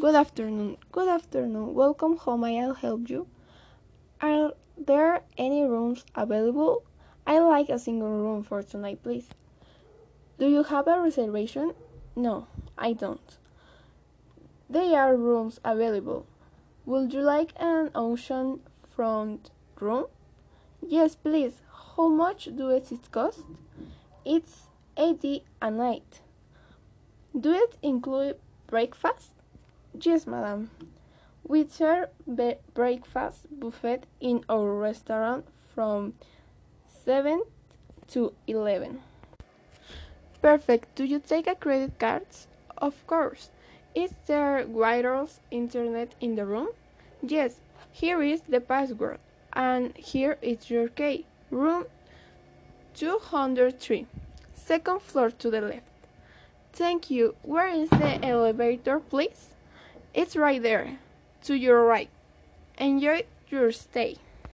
Good 0.00 0.14
afternoon. 0.14 0.78
Good 0.92 1.08
afternoon. 1.10 1.74
Welcome 1.74 2.16
home. 2.16 2.44
I'll 2.44 2.72
help 2.72 3.10
you. 3.10 3.26
Are 4.22 4.54
there 4.78 5.20
any 5.36 5.62
rooms 5.64 6.06
available? 6.14 6.84
I 7.26 7.38
like 7.40 7.68
a 7.68 7.78
single 7.78 8.08
room 8.08 8.42
for 8.42 8.62
tonight, 8.62 9.02
please. 9.02 9.28
Do 10.38 10.48
you 10.48 10.62
have 10.62 10.88
a 10.88 11.02
reservation? 11.02 11.74
No, 12.16 12.46
I 12.78 12.94
don't. 12.94 13.36
There 14.70 14.98
are 14.98 15.14
rooms 15.14 15.60
available. 15.62 16.24
Would 16.86 17.12
you 17.12 17.20
like 17.20 17.52
an 17.60 17.90
ocean 17.94 18.60
front 18.88 19.50
room? 19.78 20.06
Yes, 20.80 21.14
please. 21.14 21.60
How 21.94 22.08
much 22.08 22.48
does 22.56 22.90
it 22.90 23.12
cost? 23.12 23.40
It's 24.24 24.62
80 24.96 25.44
a 25.60 25.70
night. 25.70 26.22
Do 27.38 27.52
it 27.52 27.76
include 27.82 28.36
breakfast? 28.66 29.32
Yes, 30.02 30.26
madam. 30.26 30.70
We 31.46 31.66
serve 31.68 32.08
breakfast 32.74 33.46
buffet 33.50 34.06
in 34.18 34.44
our 34.48 34.72
restaurant 34.72 35.44
from 35.74 36.14
7 37.04 37.42
to 38.08 38.32
11. 38.46 39.00
Perfect. 40.40 40.94
Do 40.94 41.04
you 41.04 41.18
take 41.18 41.46
a 41.46 41.54
credit 41.54 41.98
card? 41.98 42.26
Of 42.78 43.06
course. 43.06 43.50
Is 43.94 44.14
there 44.26 44.64
wireless 44.66 45.40
internet 45.50 46.14
in 46.18 46.34
the 46.34 46.46
room? 46.46 46.68
Yes. 47.20 47.60
Here 47.92 48.22
is 48.22 48.40
the 48.48 48.60
password. 48.60 49.18
And 49.52 49.94
here 49.98 50.38
is 50.40 50.70
your 50.70 50.88
key. 50.88 51.26
Room 51.50 51.84
203. 52.94 54.06
Second 54.54 55.02
floor 55.02 55.30
to 55.30 55.50
the 55.50 55.60
left. 55.60 55.90
Thank 56.72 57.10
you. 57.10 57.34
Where 57.42 57.68
is 57.68 57.90
the 57.90 58.24
elevator, 58.24 59.00
please? 59.00 59.48
It's 60.12 60.34
right 60.36 60.62
there, 60.62 60.98
to 61.44 61.54
your 61.54 61.84
right. 61.84 62.08
Enjoy 62.78 63.24
your 63.48 63.70
stay. 63.72 64.16